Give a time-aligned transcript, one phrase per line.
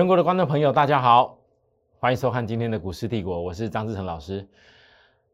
[0.00, 1.38] 全国的观众朋友，大家好，
[1.98, 4.48] 欢迎收看今天的股市帝国，我是张志成老师。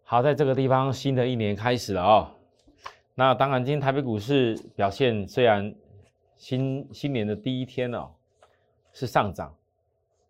[0.02, 2.32] 好，在这个地方，新的一年开始了哦。
[3.14, 5.72] 那当然，今天台北股市表现虽然
[6.34, 8.10] 新新年的第一天哦
[8.92, 9.54] 是上涨，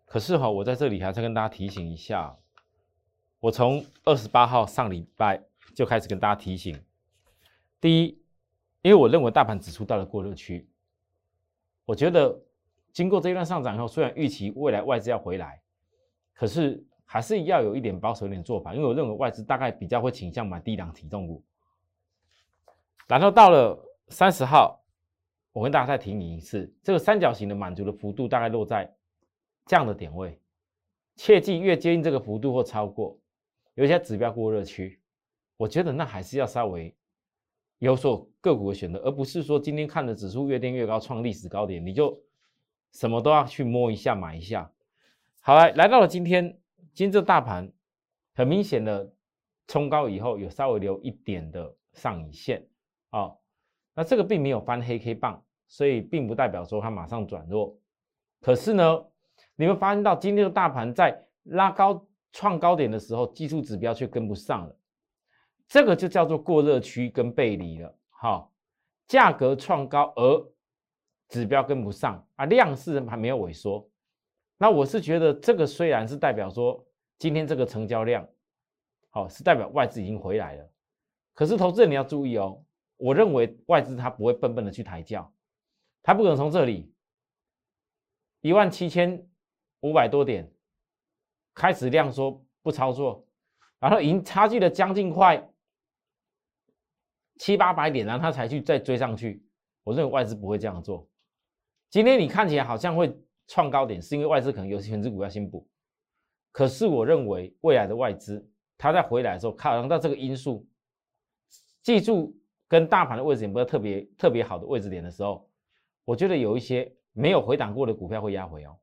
[0.05, 2.37] 可是哈，我在这里还是跟大家提醒一下，
[3.39, 5.41] 我从二十八号上礼拜
[5.73, 6.79] 就开始跟大家提醒，
[7.81, 8.21] 第一，
[8.83, 10.69] 因为我认为大盘指数到了过热区，
[11.85, 12.39] 我觉得。
[12.97, 15.61] 经过这一段上涨以后，虽然预期未来外资要回来，
[16.33, 21.43] 可是还是要有一点保守一点做法，因为我认为外资大概比较会倾向买低档体重股。
[23.07, 24.83] 然后到了三十号，
[25.53, 28.91] 我跟大家再提醒一次，这个三角形的满足的幅度大概落在
[29.67, 30.41] 这样的点位，
[31.17, 33.15] 切记越接近这个幅度或超过，
[33.75, 34.99] 有一些指标过热区，
[35.55, 36.91] 我觉得那还是要稍微
[37.77, 42.19] 有所个股的选择，而不是说今天看的指数越跌越高，创历史高点，你就。
[42.91, 44.71] 什么都要去摸一下、买一下。
[45.41, 46.59] 好了，来到了今天，
[46.93, 47.71] 今这大盘
[48.33, 49.11] 很明显的
[49.67, 52.67] 冲高以后，有稍微留一点的上影线
[53.11, 53.31] 啊。
[53.93, 57.77] 那这个并没有翻黑 K 棒，所以并不代表说它马上转弱。
[58.41, 59.05] 可是呢，
[59.55, 64.75] 你会发现到今天的大盘在拉高创高点的时候，技术指标却跟不上了。
[65.67, 67.95] 这个就叫做过热区跟背离了。
[68.09, 68.51] 好，
[69.07, 70.51] 价格创高而。
[71.29, 73.89] 指标跟不上啊，量是还没有萎缩。
[74.57, 76.85] 那我是觉得这个虽然是代表说
[77.19, 78.27] 今天这个成交量，
[79.09, 80.69] 好是代表外资已经回来了。
[81.33, 82.63] 可是投资人你要注意哦，
[82.97, 85.31] 我认为外资它不会笨笨的去抬轿，
[86.01, 86.91] 它不可能从这里
[88.41, 89.27] 一万七千
[89.81, 90.51] 五百多点
[91.53, 93.27] 开始量缩不操作，
[93.79, 95.47] 然后已经差距了将近快
[97.37, 99.43] 七八百点，然后它才去再追上去。
[99.83, 101.07] 我认为外资不会这样做。
[101.89, 103.17] 今天你看起来好像会
[103.47, 105.65] 创高点，是因为外资可能有些全资股要先补。
[106.51, 108.45] 可是我认为未来的外资，
[108.77, 110.67] 它在回来的时候，考量到这个因素，
[111.81, 112.37] 记住
[112.67, 115.49] 跟大盘的位置点不是特别特别好的位置点的时候，
[116.03, 118.75] 我觉得有一些没有回档过的股票会压回哦。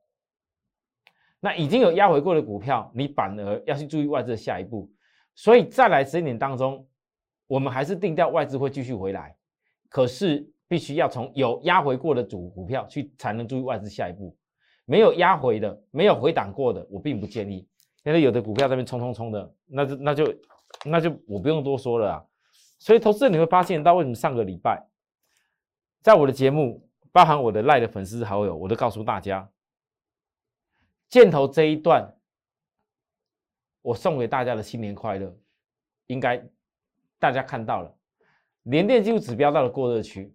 [1.41, 4.91] 那已经有压回过的股票，你反而要去注意外资的下一步。
[5.35, 6.89] 所以再来十年当中，
[7.47, 9.37] 我们还是定调外资会继续回来，
[9.91, 10.51] 可是。
[10.75, 14.37] 必须要从有压回过的主股票去才能注意外资下一步，
[14.87, 17.65] 没有压回的、没有回档过的，我并不建议。
[18.03, 20.35] 因为有的股票在那边冲冲冲的，那就那就
[20.85, 22.25] 那就我不用多说了啊。
[22.81, 24.85] 所以投资人你会发现到为什么上个礼拜，
[26.03, 29.49] 在我的节目，包含我的赖的粉丝好友，我都告诉大家，
[31.09, 32.13] 箭头这一段，
[33.81, 35.33] 我送给大家的新年快乐，
[36.09, 36.45] 应该
[37.21, 37.97] 大家看到了，
[38.65, 40.35] 连电技术指标到了过热区。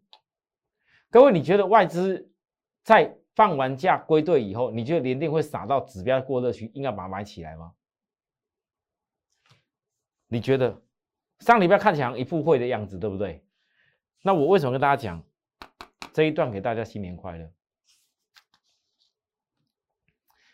[1.11, 2.31] 各位，你觉得外资
[2.83, 7.73] 在放完假归队以后，你觉得联电会撒到指标过热区，应该把它买起来吗？
[10.27, 10.79] 你觉得
[11.39, 13.43] 上礼拜看起来一副会的样子，对不对？
[14.21, 15.23] 那我为什么跟大家讲
[16.13, 17.51] 这一段给大家新年快乐？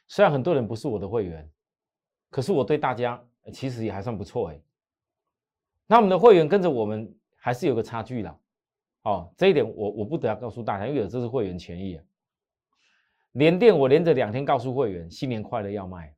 [0.08, 1.52] 虽然很多人不是我的会员，
[2.30, 3.22] 可是我对大家
[3.52, 4.62] 其实也还算不错哎。
[5.86, 8.40] 那我们的会员跟着我们还是有个差距的。
[9.06, 12.04] 哦，这一点我我不得要告诉大家，因为有这是会员权益啊。
[13.34, 16.16] 连电我连着两天告诉会员新年快乐要卖，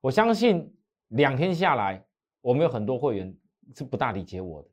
[0.00, 0.74] 我相信
[1.08, 2.02] 两天下来，
[2.40, 3.36] 我们有很多会员
[3.74, 4.68] 是不大理解我的，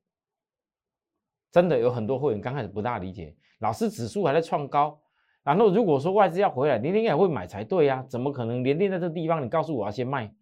[1.52, 4.98] 真的有很多会员刚开始不大理解，老师指数还在创高，
[5.44, 10.34] 然后如果说外资要回来，连电也会买才对呀，怎么可能连电在这地方你告诉我要先卖？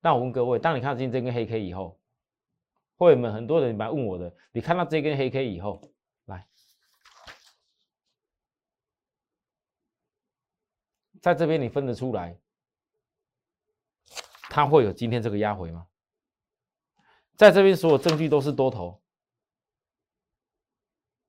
[0.00, 1.97] 那我问各位，当你看到今天这根黑 K 以后。
[2.98, 5.80] 会员们，很多人来问我的，你看到这根黑 K 以后，
[6.26, 6.48] 来，
[11.22, 12.36] 在这边你分得出来，
[14.50, 15.86] 它会有今天这个压回吗？
[17.36, 19.00] 在这边所有证据都是多头，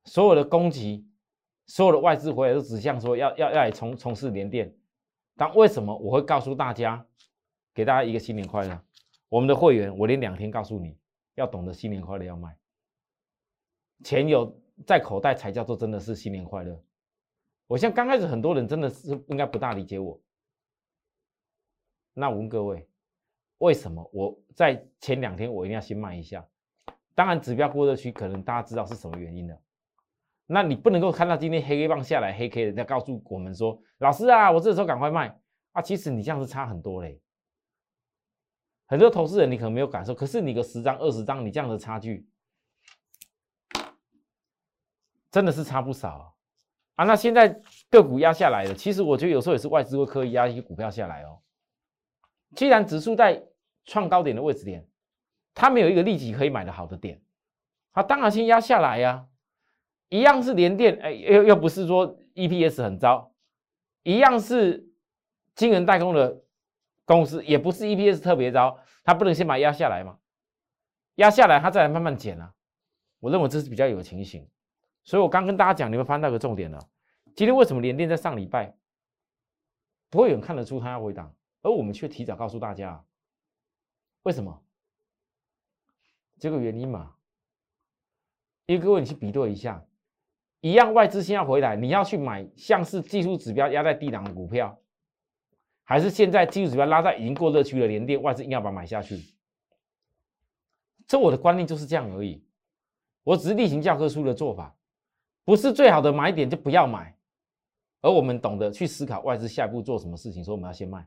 [0.05, 1.07] 所有的攻击，
[1.67, 4.75] 所有的外资回来都指向说要要要来从从事连电，
[5.35, 7.05] 但为什么我会告诉大家，
[7.75, 8.83] 给大家一个新年快乐？
[9.27, 10.98] 我们的会员，我连两天告诉你。
[11.39, 12.53] 要懂得新年快乐要卖，
[14.03, 14.53] 钱有
[14.85, 16.83] 在口袋才叫做真的是新年快乐。
[17.65, 20.19] 我像刚开始很多人真的是应该不大理解我。
[22.13, 22.85] 那我问各位，
[23.59, 26.45] 为什么我在前两天我一定要先卖一下？
[27.15, 29.57] 当然指标过热区可能大家知道是什么原因的。
[30.45, 35.39] 那你不能够看到今天黑 K 棒下来黑 K 的，再告诉我们说，老师啊，我这时候赶快卖
[35.71, 35.81] 啊！
[35.81, 37.21] 其实你这样子差很多嘞。
[38.89, 42.27] 很多投资人你可能没有感受，可是你个十张二十张，你这样的差距
[45.29, 46.35] 真的是差不少
[46.95, 47.05] 啊！
[47.05, 51.39] 那现在个股压下来了，其实我觉得有时候也是外资会刻意压一些股票下来哦。
[52.55, 53.45] 既然指数在
[53.85, 54.83] 创高点的位置点，
[55.53, 57.21] 它没有一个立即可以买的好的点，
[57.93, 59.27] 它当然先压下来呀。
[60.09, 63.31] 一样是连电，哎，又又不是说 EPS 很糟，
[64.01, 64.89] 一样是
[65.53, 66.41] 晶圆代工的
[67.09, 70.19] 公司，也不是 EPS 特别糟，它不能先把它压下来吗？
[71.15, 72.53] 压下来，它再来慢慢减啊。
[73.19, 74.47] 我认为这是比较有情形，
[75.03, 76.79] 所以我刚跟大家讲，你们翻到个重点了。
[77.35, 78.77] 今天为什么连电在上礼拜
[80.11, 81.33] 不会有人看得出它要回档，
[81.63, 83.03] 而我们却提早告诉大家，
[84.21, 84.61] 为什么？
[86.37, 87.15] 这个原因嘛，
[88.67, 89.83] 因为各位你去比对一下。
[90.61, 94.79] 一样，外资先要回来，你要去买像是技术指标压在低档的股票，
[95.89, 99.19] 还是现在技术指标拉在已经过热区的连电，外资硬要把它买下去？
[101.07, 102.45] 这我的观念就是这样而已。
[103.23, 104.75] 我只是例行教科书的做法，
[105.43, 107.17] 不是最好的买点就不要买，
[108.01, 111.03] 而我们懂得去思考外资下一步做什么事情，说我们要先卖。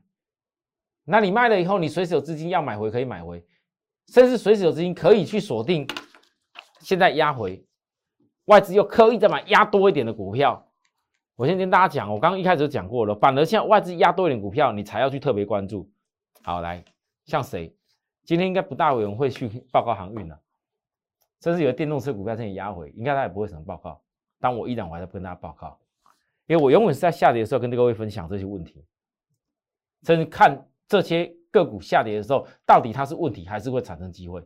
[1.05, 3.41] 那你卖了以后，你随时有资金要买回可以买回，
[4.09, 5.87] 甚至随时有资金可以去锁定，
[6.81, 7.65] 现在压回。
[8.47, 10.69] 外资又刻意的买压多一点的股票，
[11.35, 15.89] 我先跟大家讲，我刚刚一开始就讲过了，反而像外资压多一点股票，你才要去特别关注。
[16.43, 16.83] 好，来，
[17.25, 17.75] 像谁？
[18.23, 20.39] 今天应该不大有人会去报告航运了，
[21.41, 23.99] 甚至有的电动车股票这里压回，应该他也不会什么报告。
[24.39, 25.79] 但我依然我还在跟大家报告，
[26.45, 28.85] 因为我永远是在下跌的时候跟各位分享这些问题，
[30.03, 34.45] 甚至看这些个股下跌的时候，到底它是问题还是会产生机会。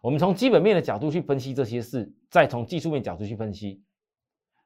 [0.00, 3.82] 我们从基本面的角度去分析这些事，再从技术面角度去分析。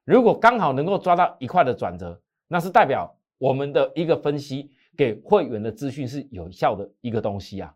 [0.05, 7.75] 如果刚好能够抓到一块的转折，那是代表我们的一个分析给会员的资讯是有效的一个东西啊。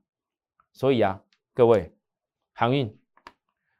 [0.72, 1.22] 所以啊，
[1.52, 1.94] 各位，
[2.54, 2.98] 航运，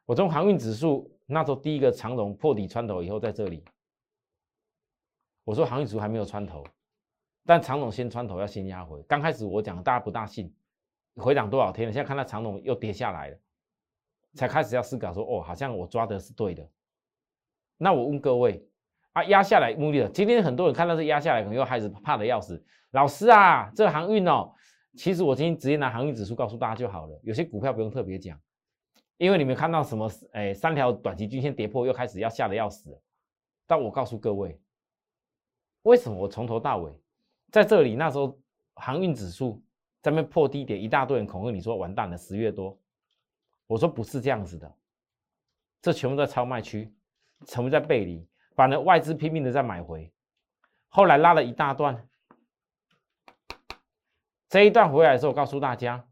[0.05, 3.63] 我从航运指数那时候第一个长龙破底穿头以后，在这里，
[5.43, 6.63] 我说航运指数还没有穿头，
[7.45, 9.01] 但长龙先穿头要先压回。
[9.03, 10.55] 刚开始我讲大家不大信，
[11.17, 11.91] 回档多少天了？
[11.91, 13.37] 现在看到长龙又跌下来了。
[14.35, 16.69] 才开始要思考说，哦，好像我抓的是对的。
[17.77, 18.67] 那我问各位
[19.13, 20.09] 啊，压下来目的了。
[20.09, 22.63] 今天很多人看到是压下来，可能又开始怕的要死。
[22.91, 24.53] 老师啊，这航运哦，
[24.95, 27.19] 其实我今天直接拿航运指数告诉大家就好了。
[27.23, 28.39] 有些股票不用特别讲，
[29.17, 30.09] 因为你们看到什么？
[30.31, 32.97] 哎，三条短期均线跌破，又开始要吓得要死。
[33.67, 34.59] 但我告诉各位，
[35.83, 36.91] 为什么我从头到尾
[37.51, 37.95] 在这里？
[37.95, 38.39] 那时候
[38.75, 39.63] 航运指数
[40.01, 42.79] 在那破低点，一大堆人恐吓你说完蛋了，十月多。
[43.67, 44.71] 我说不是这样子的，
[45.81, 46.93] 这全部在超卖区，
[47.45, 50.11] 全部在背离，反而外资拼命的在买回，
[50.89, 52.07] 后来拉了一大段，
[54.49, 56.07] 这一段回来的时候，告诉大家，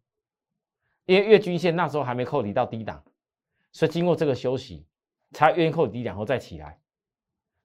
[1.06, 3.04] 因为月均线那时候还没扣底到低档，
[3.72, 4.88] 所以经过这个休息，
[5.32, 6.80] 才愿意扣底然后再起来。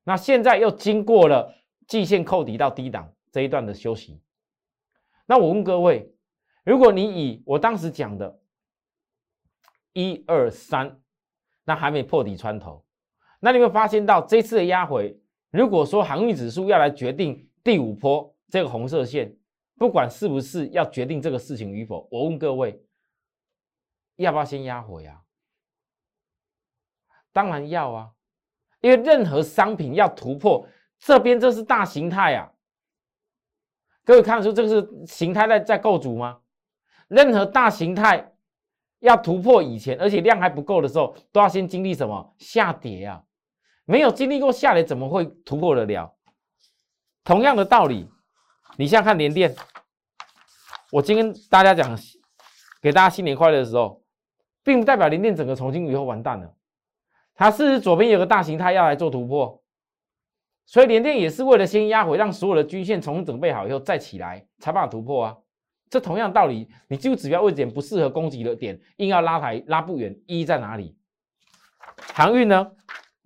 [0.05, 1.55] 那现在又经过了
[1.87, 4.21] 季线扣底到低档这一段的休息，
[5.27, 6.13] 那我问各位，
[6.65, 8.41] 如果你以我当时讲的。
[9.95, 11.01] 一二三，
[11.65, 12.85] 那还没破底穿头，
[13.41, 15.19] 那你会发现到这次的压回，
[15.51, 19.35] 如果说航运指数要来决定第五波这个红色线，
[19.77, 22.83] 不管是不是要决定这个事情与否，我问各位，
[24.17, 25.23] 要不要先压回啊？
[27.33, 28.11] 当然要啊，
[28.81, 30.67] 因为任何商品要突破
[30.99, 32.53] 这边，这是大形态啊。
[34.05, 36.41] 各位看出这个是形态在在构筑吗？
[37.09, 38.33] 任何大形态。
[39.01, 43.23] 要突破以前，而且量还不够的时候，都要先经历什么下跌啊？
[43.89, 46.15] 没有经历过下跌，怎么会突破得了？
[47.25, 48.07] 同样的道理，
[48.77, 49.57] 你像看联电，
[50.93, 51.99] 我今天大家讲，
[52.83, 54.05] 给大家新年快乐的时候，
[54.63, 56.55] 并不代表联电整个重新以后完蛋了。
[57.35, 59.63] 它是左边有个大形态要来做突破，
[60.67, 65.37] 所以联电也是为了先压回，让所有的均线重新准备好以后再起来，才办法突破啊。
[65.89, 70.95] 这同样道理，你技术指标位置点不适合攻击的点，硬要拉抬拉不远，意义在哪里？
[72.13, 72.71] 航运呢，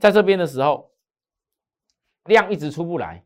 [0.03, 0.91] 在这边的时候，
[2.25, 3.25] 量一直出不来，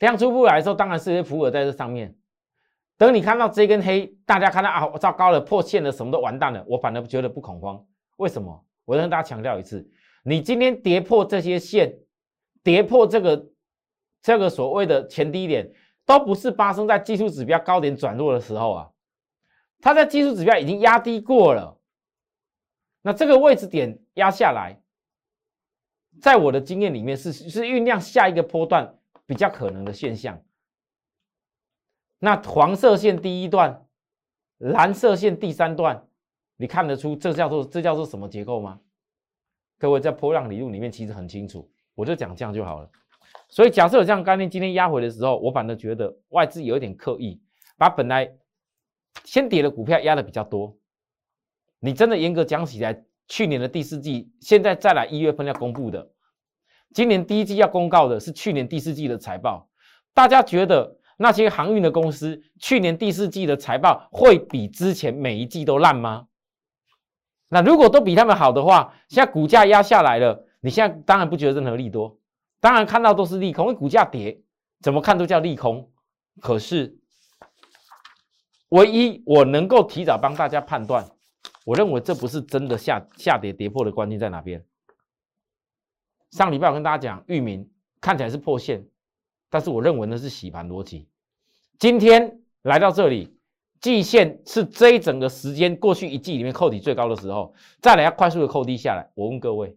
[0.00, 2.14] 量出不来的时候，当然是些浮额在这上面。
[2.98, 7.82] 等你看到这根黑，大家看到啊，我糟糕了，破线了，什么都完蛋了，我反而觉得不恐慌。
[8.18, 8.62] 为什么？
[8.84, 9.90] 我跟大家强调一次，
[10.22, 11.98] 你今天跌破这些线，
[12.62, 13.46] 跌破这个
[14.20, 15.72] 这个所谓的前低点。
[16.04, 18.90] 都不是发生在技术指标高点转弱的时候啊，
[19.78, 21.78] 它在技术指标已经压低过了，
[23.02, 24.80] 那这个位置点压下来，
[26.20, 30.42] 在我的经验里面是是酝酿下一个波段比较可能的现象。
[32.18, 33.86] 那黄色线第一段，
[34.58, 36.06] 蓝色线第三段，
[36.56, 38.80] 你看得出这叫做这叫做什么结构吗？
[39.78, 42.90] 各位在波浪理论里面其实很清楚，我就讲这样就好了。
[43.48, 47.40] 所以假设有这样概念，今天压回的时候，我反而觉得外资有一点刻意
[47.76, 48.28] 把本来
[49.24, 50.76] 先跌的股票压的比较多。
[51.78, 56.10] 你真的严格讲起来，去年的第四季，现在再来一月份要公布的，
[56.92, 59.68] 今年第一季要公告的是去年第四季的财报。
[60.14, 66.26] 大家觉得那些航运的公司去年第四季的财报会比之前每一季都烂吗？
[67.50, 72.18] 那如果都比他们好的话，现在股价压下来了，你现在当然不觉得任何利多，
[72.60, 74.40] 当然看到都是利空，因为股价跌，
[74.80, 75.90] 怎么看都叫利空。
[76.40, 76.98] 可是，
[78.70, 81.08] 唯一我能够提早帮大家判断。
[81.68, 84.64] 我认为这不是真的下下跌跌破的关键在哪边？
[86.30, 87.70] 上礼拜我跟大家讲，域名
[88.00, 88.88] 看起来是破线，
[89.50, 91.06] 但是我认为那是洗盘逻辑。
[91.78, 93.36] 今天来到这里，
[93.82, 99.10] 季线是这一整个时间过去一季里面扣底最高的时候，再来要快速的扣低下来。
[99.14, 99.76] 我问各位，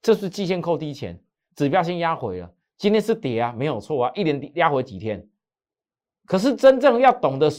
[0.00, 1.22] 这是季线扣低前，
[1.56, 5.28] 指标先压回了，今天是跌啊，没有错啊，一连压回几天。
[6.24, 7.50] 可是真正要懂得。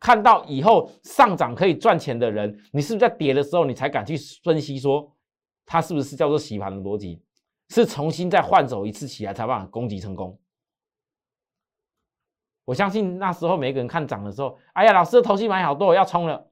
[0.00, 5.10] 看到以后上涨可以赚钱的人，你是不是在跌的时候你才敢去分析说，
[5.66, 7.22] 它是不是叫做洗盘的逻辑，
[7.68, 10.38] 是重新再换走一次起来才办法攻击成功？
[12.64, 16.50] 我相信那时候每个人看涨的时候，哎呀，老师的头绪买好多，我要冲了。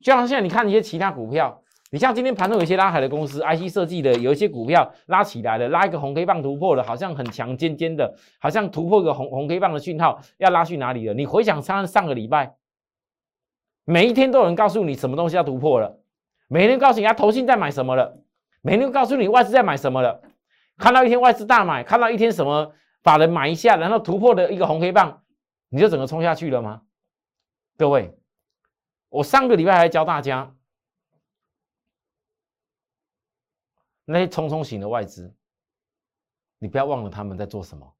[0.00, 11.14] 就像现在你看一些其他股票，你像今天盘中有一些拉海的公司，IC 设计的有一些股票拉起来了，拉一个红 K 棒突破了，好像很强尖尖的，好像突破一个红红 K 棒的讯号，要拉去哪里了？
[11.14, 12.56] 你回想上上个礼拜，
[13.86, 15.98] 每一天都有人告诉你什么东西要突破了，
[16.46, 18.18] 每天告诉你要投信在买什么了，
[18.60, 20.20] 每天告诉你外资在买什么了。
[20.76, 25.22] 看到一天外资大买，看到一天什么法人买一下，然后突破的一个红 K 棒，
[25.70, 26.82] 你就整个冲下去了吗？
[27.78, 28.14] 各位，
[29.08, 30.52] 我上个礼拜还教大家。
[34.10, 35.30] 那些冲冲型的外资，
[36.58, 37.94] 你不要忘了他们在做什么。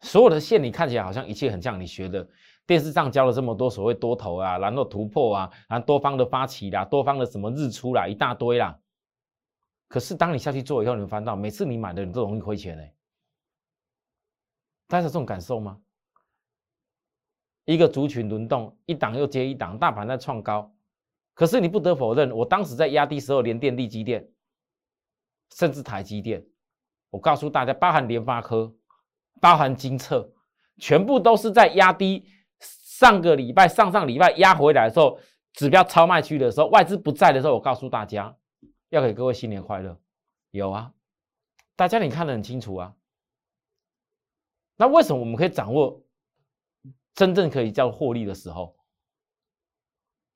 [0.00, 2.26] 所有的线你看起来好像一切很像你学的
[2.66, 8.80] 电视上教了这么多所谓多头啊，然后突破啊，然后多方的发起啦，多方的什么日出啦，一大堆啦。
[9.86, 12.94] 可是当你下去做以后，你会发现到每次你买的你都容易亏钱哎。
[14.86, 15.78] 大家有这种感受吗？
[17.66, 20.74] 一个族群轮动，一档又接一档，大盘在创高。
[21.34, 24.28] 可是你不得否认，我当时在压低时候，连电力机电，
[25.54, 26.44] 甚至台积电，
[27.10, 28.74] 我告诉大家，包含联发科，
[29.40, 30.32] 包含金策，
[30.78, 32.28] 全部都是在压低。
[32.60, 35.18] 上个礼拜、上上礼拜压回来的时候，
[35.54, 38.36] 指标超卖区的时候，外资不在的时候，我告诉大家，
[38.90, 39.98] 要给各位新年快乐。
[40.50, 40.92] 有啊，
[41.76, 42.94] 大家你看得很清楚啊。
[44.76, 46.02] 那为什么我们可以掌握
[47.14, 48.76] 真正可以叫获利的时候？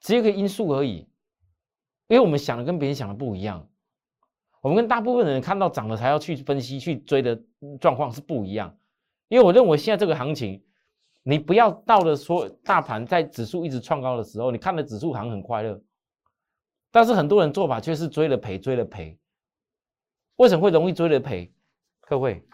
[0.05, 0.99] 只有一个因素而已，
[2.09, 3.67] 因为我们想的跟别人想的不一样，
[4.61, 7.43] 我们跟大部分人看到涨了才要去分析去追的
[7.81, 8.79] 状况是不一样。
[9.29, 10.63] 因为我认为现在这个行情，
[11.23, 15.83] 你不要到了说大盘在指数一直创高的时候，你看的指数行很快乐，
[16.91, 19.19] 但是很多人做法却是追了赔，追了赔。
[20.37, 21.51] 为什么会容易追了赔？
[22.03, 22.47] 各位，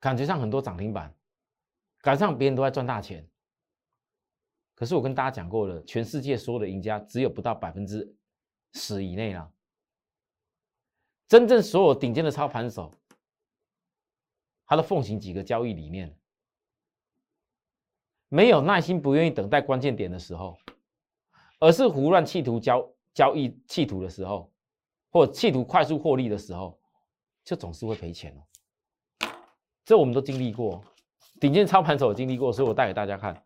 [0.00, 1.14] 感觉上很多涨停板。
[2.08, 3.28] 赶上别人都在赚大钱，
[4.74, 8.16] 可是我跟大家讲过了，全世界所有的赢家只有不到百分之
[8.72, 9.52] 十以内啦。
[11.28, 12.90] 真正所有顶尖的操盘手，
[14.64, 16.18] 他都奉行几个交易理念：
[18.30, 20.56] 没有耐心，不愿意等待关键点的时候，
[21.60, 24.50] 而是胡乱企图交交易企图的时候，
[25.10, 26.80] 或企图快速获利的时候，
[27.44, 29.28] 就总是会赔钱哦。
[29.84, 30.82] 这我们都经历过。
[31.40, 33.44] 顶尖操盘手经历过，所以我带给大家看。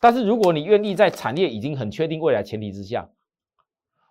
[0.00, 3.10] 但是如果你愿意在产业已经很确定未来前提之下，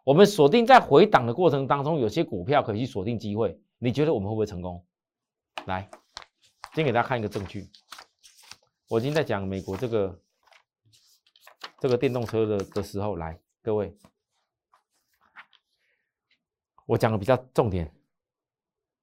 [0.03, 3.59] 我们锁定在回档的过程当中，有些股票可以去锁定机会。
[3.77, 4.85] 你觉得我们会不会成功？
[5.65, 5.89] 来，
[6.75, 7.69] 先给大家看一个证据。
[8.87, 10.21] 我今天在讲美国这个
[11.79, 13.95] 这个电动车的的时候，来，各位，
[16.85, 17.91] 我讲的比较重点。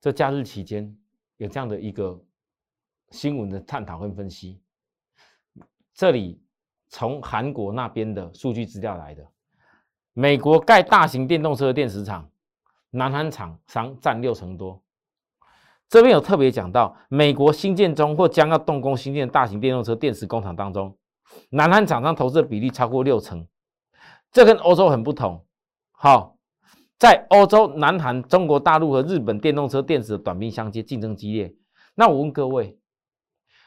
[0.00, 0.96] 这假日期间
[1.38, 2.22] 有这样的一个。
[3.16, 4.60] 新闻的探讨跟分析，
[5.94, 6.38] 这里
[6.90, 9.26] 从韩国那边的数据资料来的。
[10.12, 12.30] 美国盖大型电动车的电池厂，
[12.90, 14.82] 南韩厂商占六成多。
[15.88, 20.94] 这边有特别讲到，美国新建中或将要动工新建大型电动车电池工厂当中，
[21.48, 23.46] 南韩厂商投资的比例超过六成。
[24.30, 25.42] 这跟欧洲很不同。
[25.90, 26.36] 好，
[26.98, 31.54] 在欧洲、南韩、中国大陆和日本电动车电池的短兵相接，竞争激烈。
[31.94, 32.78] 那我问各位。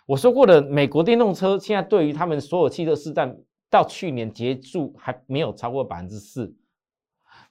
[0.09, 3.37] 我说过的，美国电动车现在对于他们所有汽车市占
[3.69, 6.57] 到去年结束还没有超过百分之四。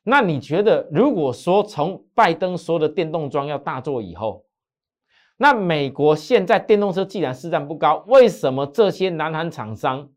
[0.03, 4.45] 那你觉得，如果说从拜登说的电动装要大做以后，
[5.37, 10.11] 那美国现在电动车既然市占不高，为什么这些南韩厂商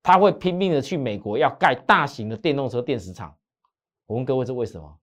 [0.00, 3.36] 他会拼命的去美国要盖大型的电动车电池厂？
[4.06, 4.96] 我问各位，这为什么？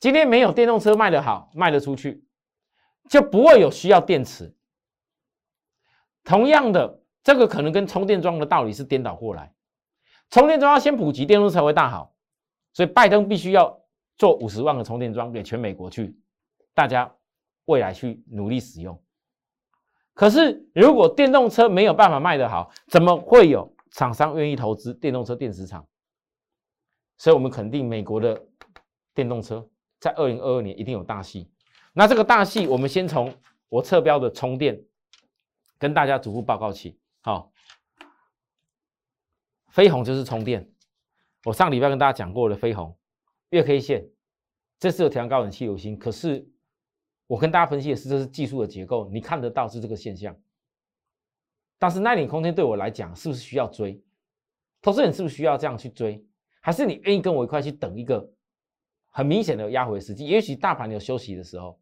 [0.00, 2.24] 今天没有电动车卖得好，卖得出去，
[3.08, 4.52] 就不会有需要电池。
[6.24, 9.52] 同样的，这个可能跟充电桩的道理是颠倒过来，
[10.30, 12.14] 充电桩要先普及，电动车会大好。
[12.72, 13.80] 所以拜登必须要
[14.16, 16.16] 做五十万个充电桩给全美国去，
[16.74, 17.12] 大家。
[17.66, 19.00] 未来去努力使用，
[20.12, 25.86] 可是如果电动车没有办法卖得好，怎么会有厂商愿意投资电动车电池厂？
[27.16, 28.44] 所以，我们肯定美国的
[29.14, 29.64] 电动车
[30.00, 31.48] 在二零二二年一定有大戏。
[31.92, 33.32] 那这个大戏，我们先从
[33.68, 34.82] 我测标的充电
[35.80, 36.96] 跟大家逐步报告起。
[37.22, 37.52] 好，
[39.70, 40.70] 飞鸿就是充电。
[41.44, 42.96] 我上礼拜跟大家讲过的飞鸿
[43.48, 44.08] 月 K 线，
[44.78, 46.48] 这是有调高冷气流星，可是。
[47.26, 50.36] 我跟大家分析的是，这是技术的结构，你看得到是这个现象。
[51.78, 54.02] 但是耐力空间对我来讲，是不是需要追？
[54.82, 56.26] 投资人是不是需要这样去追？
[56.60, 58.28] 还是你愿意跟我一块去等一个
[59.10, 60.26] 很明显的压回时机？
[60.26, 61.80] 也许大盘有休息的时候，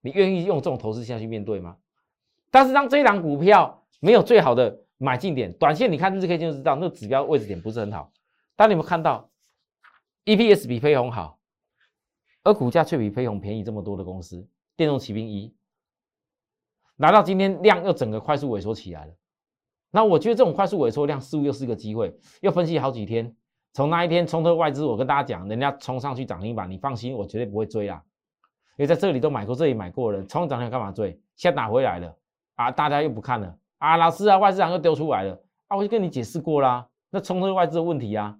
[0.00, 1.76] 你愿意用这种投资下去面对吗？
[2.50, 8.12] 但是当这一档股票没有最好的买进点，短线你看日 K 就知道，那个指标位置点不是很好。
[8.56, 9.30] 当你们看到
[10.24, 11.36] EPS 比飞鸿好。
[12.44, 15.54] 而股价却比飞鸿便宜这么多的公司，电动骑兵一，
[16.96, 19.12] 来到今天量又整个快速萎缩起来了。
[19.90, 22.16] 那我觉得这种快速萎缩量似乎又是一个机会。
[22.40, 23.36] 又分析好几天，
[23.74, 28.02] 从那一天冲脱外资，我跟大家讲，人家冲上去涨停板，你放心，我绝对不会追啊。
[28.78, 31.20] 因为在这里都买过，这里买过了，冲涨停干嘛追？
[31.36, 32.16] 现在打回来了
[32.58, 38.36] 啊，大家又不看了啊，老师啊，外资行又丢出来了啊，我就跟你解释过啦，那冲脱外资的问题啊。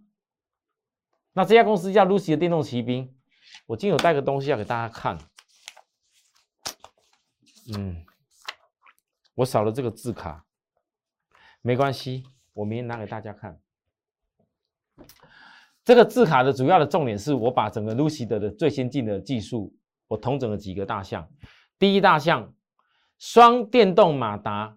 [1.34, 3.14] 那这家公司叫 Lucy 的电动骑兵。
[3.66, 5.16] 我今有带个东西要给大家看，
[7.76, 8.04] 嗯，
[9.36, 10.44] 我少了这个字卡，
[11.62, 13.60] 没关系，我明天拿给大家看。
[15.84, 19.72] 这个字卡的主要的重点是我把整个 Lucid 的最先进的技术，
[20.08, 21.30] 我统整了几个大项。
[21.78, 22.52] 第一大项，
[23.18, 24.76] 双电动马达，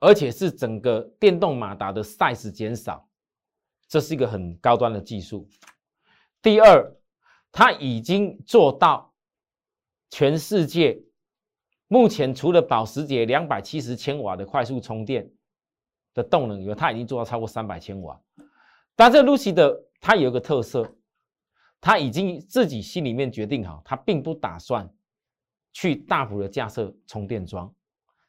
[0.00, 3.08] 而且是整个电动马达的 size 减少，
[3.88, 5.48] 这是一个很高端的技术。
[6.40, 6.96] 第二。
[7.54, 9.12] 它已经做到
[10.08, 10.98] 全世界
[11.86, 15.30] 目前除了保时捷两百七十千瓦的快速充电
[16.14, 18.18] 的动能以外，它已经做到超过三百千瓦。
[18.96, 20.96] 但这 Lucy 的它有一个特色，
[21.78, 24.90] 它已经自己心里面决定好，它并不打算
[25.72, 27.72] 去大幅的架设充电桩，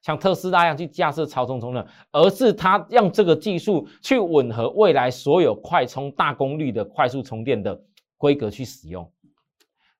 [0.01, 7.83] 像特斯拉一样去架设超充充电，而是它用这个技术去吻合未来所有快充大功率的快速充电的。
[8.15, 9.11] 规格去使用，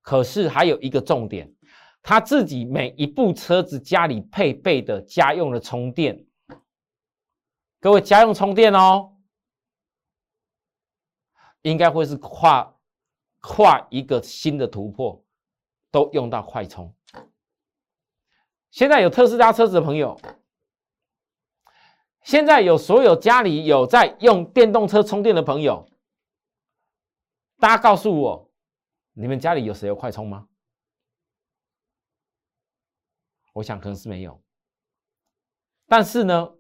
[0.02, 1.54] 可是还有一个重点，
[2.02, 6.26] 他自己每一部车子家里配备的家用的充电，
[7.82, 9.12] 各位家用充电哦，
[11.64, 12.74] 应该会是跨
[13.42, 15.22] 跨一个新的突破，
[15.92, 16.96] 都用到快充。
[18.74, 20.20] 现在有特斯拉车子的朋友，
[22.24, 25.88] 现在有所有家里有在用电动车充电的朋友。
[27.60, 28.52] 大家告诉我，
[29.14, 30.48] 你们家里有谁有快充吗？
[33.54, 34.42] 我想可能是没有。
[35.86, 36.56] 但是呢，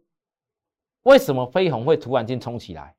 [1.01, 2.95] 为什么飞鸿会突然间冲起来？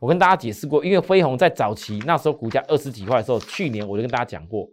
[0.00, 4.68] 我跟大家解释过，因为飞鸿在早期那时候股价二十几块的时候，去年我就跟大家讲过，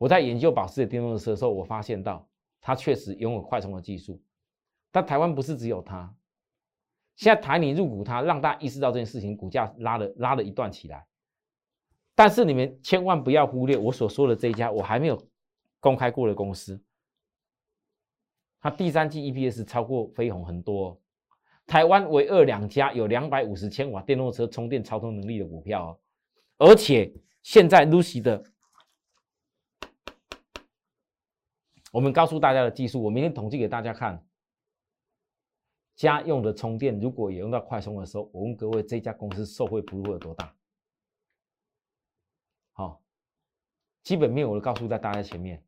[0.00, 2.26] 我在研究保时捷电动车的时候，我发现到
[2.58, 4.18] 它确实拥有快充的技术，
[4.90, 6.16] 但台湾不是只有它。
[7.16, 11.06] 现在台你入股它，让大家意识到这件事情，股价拉了拉了一段起来。
[12.14, 15.22] 但是你们千万不要忽略我所说的这一家，我还没有
[15.80, 16.82] 公开过的公司，
[18.58, 20.98] 它第三季 EPS 超过飞鸿很多。
[21.66, 28.42] 台湾唯二两家有两百五十千瓦电动车充电超充能力的股票哦，而且现在 Lucy 的，
[31.90, 34.24] 我们告诉大家的技术，我明天统计给大家看。
[35.96, 40.56] 家用的充电，如果也用到快充的时候，我问各位，这家公司受惠幅度有多大？
[42.72, 43.02] 好，
[44.02, 45.62] 基本面我都告诉在大家前面，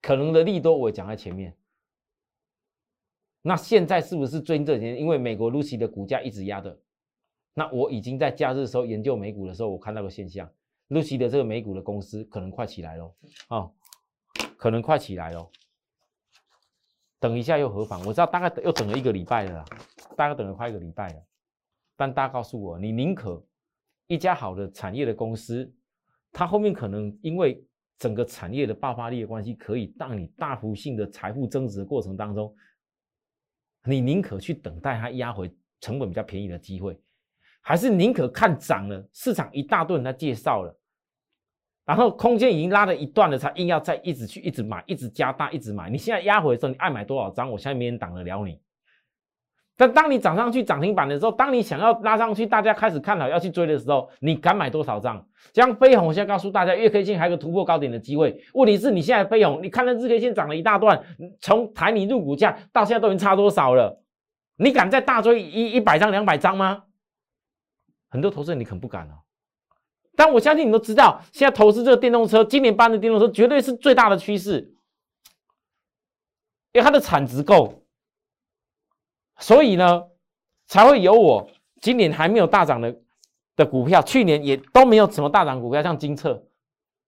[0.00, 1.54] 可能的利多我也讲在前面。
[3.42, 6.80] 那现在是不是最近这几天，因为美国 Lucy 的股价一直压的，
[7.52, 10.50] 那我已经在假日的时候研究美股的时候，我看到个现象
[10.88, 13.14] ，Lucy 的这个美股的公司可能快起来喽，
[13.48, 13.70] 啊，
[14.64, 15.46] 可能快起来了。
[17.20, 18.00] 等一下又何妨？
[18.06, 19.62] 我知道大概又等了一个礼拜了，
[20.16, 21.22] 大概等了快一个礼拜了。
[21.96, 23.46] 但大家告诉我，你宁可
[24.06, 25.70] 一家好的产业的公司，
[26.32, 27.62] 它后面可能因为
[27.98, 32.56] 整个产业的爆发力的关系，可以让你大幅性的财富增值的过程当中，
[33.84, 36.98] 你宁可去等待它压回成本比较便宜的机会，
[37.60, 40.74] 还是宁可看涨了，市场一大顿在介绍了。
[41.86, 45.90] 然后空间已经拉了一段了，才硬要再一直去一直买，一直加大，一直买。
[45.90, 48.58] 你现在压回的时候，你爱买多少张，我相信没人挡得了你。
[49.76, 55.26] 但当你涨上去涨停板的时候，当你想要拉上去，大家开始看好要去追的时候，你敢买多少张？
[55.52, 58.40] 像飞鸿，我现在告诉大家，月 K 线还有个突破高点的机会。
[58.54, 61.04] 问题是你现在飞鸿，你看那日 K 线涨了一大段，
[61.40, 64.00] 从抬你入股价到现在都已经差多少了？
[64.56, 66.84] 你敢再大追一一百张、两百张吗？
[68.08, 69.23] 很多投资人你肯不敢哦。
[70.16, 74.72] 但我相信你都知道，现在投资这个电动车，今年班的电动车绝对是最大的趋势，
[76.72, 77.82] 因为它的产值够，
[79.38, 80.04] 所以呢，
[80.68, 81.50] 才会有我
[81.80, 82.96] 今年还没有大涨的
[83.56, 86.46] 的股票，去年也都没有什么大涨股票，像金策，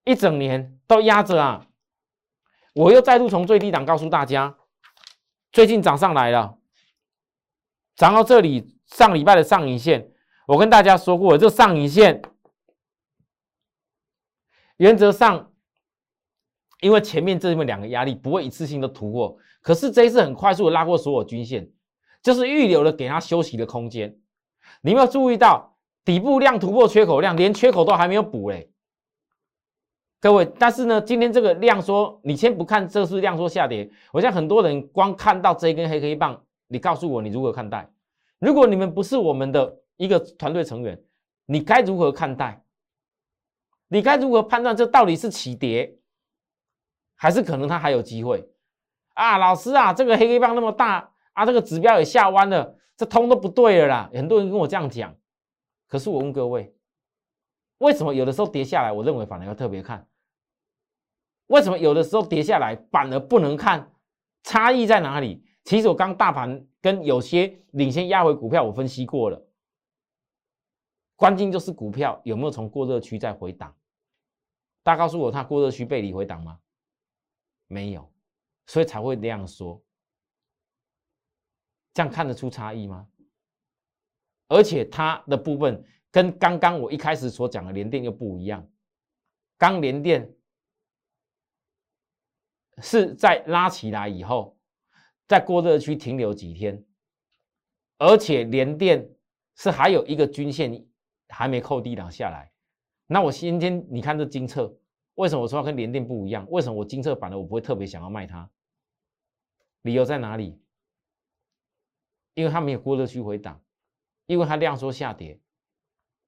[0.05, 1.67] 一整年都压着啊。
[2.75, 4.57] 我又再度从最低档告诉大家，
[5.53, 6.59] 最近涨上来了，
[7.95, 10.11] 涨到这里，上礼拜的上影线，
[10.49, 12.21] 我跟大家说过，这上影线。
[14.79, 15.53] 原则上，
[16.81, 21.71] 因为前面这么两个压力不会一次性的突破，可是这一次很快速的拉过所有均线，
[22.23, 24.17] 就是预留了给它休息的空间。
[24.83, 28.71] 你有没有注意到底部量突破缺口量，连缺口都还没有补嘞？
[30.21, 37.89] 各位，但是呢，今天这个量缩，你先不看这是量缩下跌，我想很多人光看到这一根黑黑棒，你告诉我你如何看待？
[38.39, 41.01] 如果你们不是我们的一个团队成员，
[41.47, 42.63] 你该如何看待？
[43.89, 45.99] 你该如何判断这到底是起跌，
[47.15, 48.49] 还是可能它还有机会
[49.15, 49.39] 啊？
[49.39, 54.11] 老师啊，这个黑黑棒那么大啊，这个指标也下弯了，这通都不对了啦。
[54.13, 55.15] 很多人跟我这样讲，
[55.89, 56.75] 可是我问各位，
[57.79, 60.09] 为什么有的时候跌下来，我认为反而要特别看？
[61.47, 63.93] 为什么有的时候跌下来反而不能看？
[64.43, 65.45] 差异在哪里？
[65.63, 69.41] 其实我刚大盘跟有些领先压回股票，我分析过了。
[71.15, 73.75] 关键就是股票有没有从过热区再回档？
[74.87, 76.61] 大家告诉我，它过热区背离回档吗？
[77.67, 78.09] 没有，
[78.69, 79.83] 所以才会这样说。
[81.93, 83.09] 这样看得出差异吗？
[84.47, 88.65] 而且它的部分跟刚刚我一开始所讲的连电又不一样。
[89.59, 90.33] 刚连电
[92.81, 94.57] 是在拉起来以后，
[95.27, 96.87] 在过热区停留几天，
[97.99, 99.11] 而且连电
[99.57, 100.87] 是还有一个均线。
[101.29, 102.53] 还没扣低档下来，
[103.07, 104.75] 那我今天你看这金策，
[105.15, 106.47] 为什么我说跟联电不一样？
[106.51, 108.51] 为什么我金策反而我不会特别想要卖它？
[109.83, 110.61] 理由在哪里？
[112.35, 113.61] 因为它没有过热区回档，
[114.27, 115.39] 因为它量缩下跌，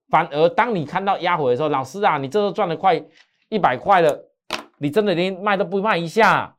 [0.09, 3.05] 反而当你看到压回的时候，老师啊，你这都赚了快
[3.49, 4.31] 一百块了，
[4.79, 6.57] 你真的连卖都不卖一下？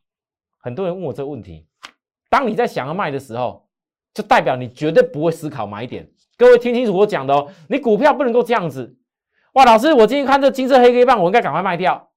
[0.58, 1.65] 很多人问我这个问题，
[2.29, 3.67] 当你在想要卖的时候，
[4.13, 6.12] 就代表你绝对不会思考买点。
[6.38, 8.98] 各位听清楚我讲的哦，你股票不能够这样子。
[9.53, 12.09] 哇，老师，我今天看这金色黑黑棒，我应该赶快卖掉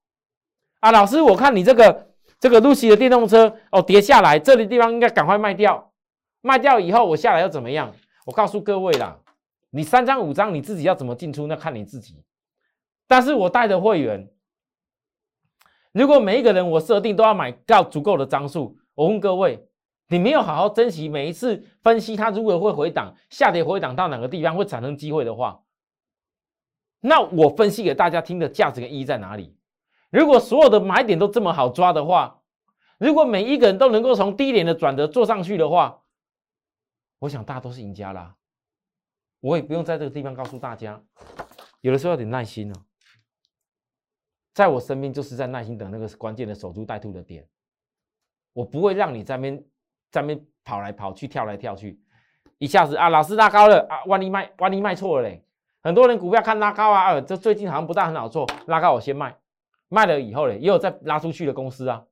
[0.81, 0.93] 啊。
[0.93, 5.93] 老师，我看你这个这个露西的电动车哦跌下来，这里地方应该赶快卖掉。
[6.43, 7.93] 卖掉以后我下来要怎么样？
[8.27, 9.19] 我告诉各位啦，
[9.71, 12.23] 你三张五张你自己要怎么进出，那看你自己。
[13.09, 14.29] 但是我带的会员，
[15.93, 19.69] 如果每一个人我设定都要买到足够的张数，我问各位。
[20.09, 25.59] 你没有好好珍惜每一次分析，它如果会回档、下跌回档到哪个地方会产生机会的话，
[27.03, 29.55] 那我分析给大家听的价值跟意义在哪里？
[30.09, 32.41] 如果所有的买点都这么好抓的话，
[32.97, 36.03] 如果每一个人都能够从低点的转折做上去的话，
[37.19, 38.35] 我想大家都是赢家啦。
[39.41, 41.03] 我也不用在这个地方告诉大家，
[41.83, 42.75] 有的时候要点耐心哦。
[44.55, 47.47] 在我身边就是在耐心等那个关键的守株待兔的点，
[48.55, 49.63] 我不会让你在边。
[50.13, 51.99] 在那边跑来跑去，跳来跳去，
[52.59, 55.43] 一下子啊，老师拉高了啊，万一卖，万一卖错了嘞。
[55.83, 59.37] 很多人股票看拉高啊，这最近好像不大很好做，拉高我先卖，
[59.89, 62.05] 卖了以后呢，也有再拉出去的公司啊。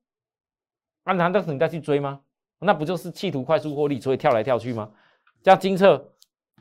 [1.04, 2.20] 那难道你再去追吗？
[2.58, 4.90] 那不就是企图快速获利，所以跳来跳去吗？
[5.42, 6.12] 像金策，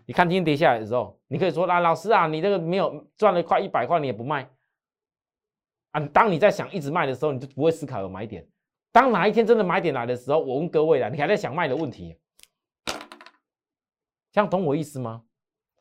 [0.06, 4.50] 你看今天跌下来的时候，你可以说啊，老师啊，你这个没有赚了快一百块，你也不卖
[5.92, 6.00] 啊。
[6.14, 8.48] 当你在想一直卖的时候，你就不会思考有买点。
[8.92, 12.18] 当哪一天真的买点来的时候，我问各位了，你还在想卖的问题，
[14.32, 15.24] 这样懂我意思吗？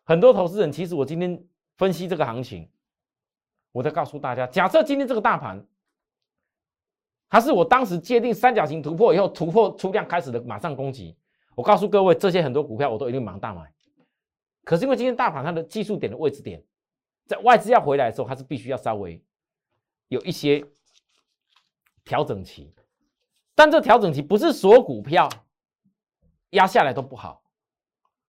[0.08, 2.66] 很多投资人其实我今天分析这个行情，
[3.72, 5.62] 我在告诉大家，假设今天这个大盘，
[7.28, 11.14] 它是我当时界定三角形突破以后突破出量开始的马上攻击，
[11.54, 13.70] 我告诉各位，这些很多股票我都一定马上大买。
[14.64, 16.64] 可是因为今天大盘它的技术点的位置点，
[17.26, 19.22] 在外资要回来的时候，它是必须要稍微
[20.08, 20.64] 有一些
[22.02, 22.74] 调整期，
[23.54, 25.28] 但这调整期不是所有股票
[26.52, 27.42] 压下来都不好。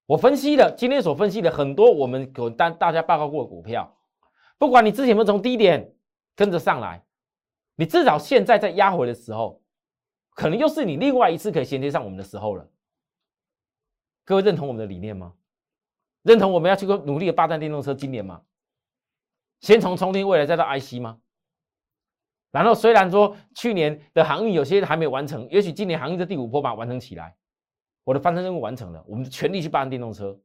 [0.10, 3.96] 我分析的今天所分析的很多，我们给大大家报告过的股票，
[4.58, 5.94] 不管你之前有没有从低点
[6.36, 7.06] 跟着上来，
[7.76, 9.62] 你至少现在在压回的时候，
[10.32, 12.68] 可能又是你另外一次可以衔接上我们的时候了。
[14.26, 15.36] 各位认同我们的理念吗？
[16.24, 18.42] 认同我们要去努力的霸占电动车今年吗？
[19.60, 21.20] 先从充电未来再到 IC 吗？
[22.50, 27.38] 然后虽然说去年的航运有些还没完成，也许今年航运的第五波把完成起来，
[28.10, 30.36] 我的翻身任务完成了，我们全力去霸占电动车。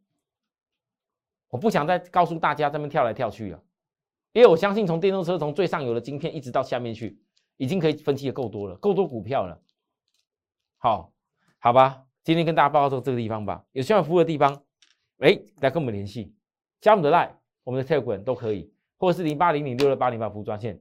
[1.49, 3.63] 我不想再告诉大家这边跳来跳去了，
[4.33, 7.19] 因为我相信从电动车从最上游的晶片一直到下面去，
[7.57, 9.59] 已经可以分析的够多了，够多股票了。
[10.77, 11.11] 好，
[11.59, 13.65] 好吧，今天跟大家报告到这个地方吧。
[13.73, 14.63] 有需要服务的地方，
[15.21, 16.35] 哎，来跟我们联系，
[16.83, 17.31] 加我们的 Line，
[17.63, 18.71] 我们的 Telegram 都可以。
[18.99, 20.79] 或者是零八零零六六八零八服务专线，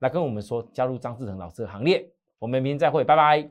[0.00, 2.12] 来跟我们说加入张志成老师的行列。
[2.38, 3.50] 我们明天再会，拜拜。